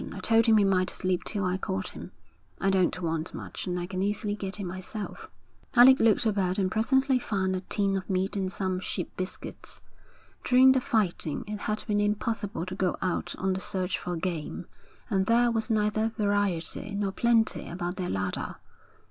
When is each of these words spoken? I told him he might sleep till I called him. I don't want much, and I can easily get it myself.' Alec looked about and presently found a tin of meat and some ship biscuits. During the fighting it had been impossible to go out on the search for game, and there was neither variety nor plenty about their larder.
I 0.13 0.19
told 0.19 0.47
him 0.47 0.57
he 0.57 0.63
might 0.63 0.89
sleep 0.89 1.23
till 1.23 1.45
I 1.45 1.57
called 1.59 1.89
him. 1.89 2.11
I 2.59 2.71
don't 2.71 2.99
want 3.03 3.35
much, 3.35 3.67
and 3.67 3.79
I 3.79 3.85
can 3.85 4.01
easily 4.01 4.33
get 4.35 4.59
it 4.59 4.63
myself.' 4.63 5.29
Alec 5.75 5.99
looked 5.99 6.25
about 6.25 6.57
and 6.57 6.71
presently 6.71 7.19
found 7.19 7.55
a 7.55 7.61
tin 7.61 7.95
of 7.95 8.09
meat 8.09 8.35
and 8.35 8.51
some 8.51 8.79
ship 8.79 9.11
biscuits. 9.15 9.79
During 10.43 10.71
the 10.71 10.81
fighting 10.81 11.43
it 11.45 11.59
had 11.59 11.83
been 11.85 11.99
impossible 11.99 12.65
to 12.65 12.73
go 12.73 12.97
out 12.99 13.35
on 13.37 13.53
the 13.53 13.61
search 13.61 13.99
for 13.99 14.15
game, 14.15 14.65
and 15.11 15.27
there 15.27 15.51
was 15.51 15.69
neither 15.69 16.09
variety 16.17 16.95
nor 16.95 17.11
plenty 17.11 17.69
about 17.69 17.97
their 17.97 18.09
larder. 18.09 18.55